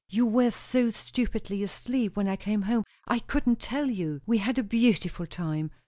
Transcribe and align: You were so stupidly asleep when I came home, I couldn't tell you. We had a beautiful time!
You 0.09 0.25
were 0.25 0.49
so 0.49 0.89
stupidly 0.89 1.61
asleep 1.63 2.15
when 2.17 2.27
I 2.27 2.35
came 2.35 2.63
home, 2.63 2.85
I 3.07 3.19
couldn't 3.19 3.59
tell 3.59 3.85
you. 3.87 4.21
We 4.25 4.39
had 4.39 4.57
a 4.57 4.63
beautiful 4.63 5.27
time! 5.27 5.69